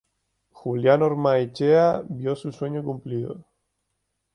[0.53, 3.45] Julián Hormaechea vio su sueño cumplido.